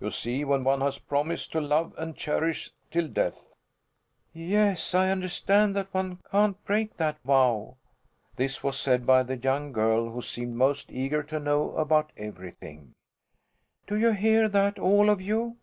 [0.00, 3.52] You see when one has promised to love and cherish till death"
[4.32, 7.76] "Yes, I understand that one can't break that vow."
[8.36, 12.94] This was said by the young girl who seemed most eager to know about everything.
[13.86, 15.54] "Do you hear that, all of you?"